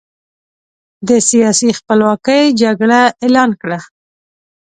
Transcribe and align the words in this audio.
د 1.07 1.09
سیاسي 1.29 1.69
خپلواکۍ 1.79 2.43
جګړه 2.61 2.99
اعلان 3.23 3.49
کړه. 3.61 3.79